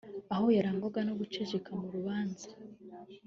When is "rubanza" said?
1.95-2.45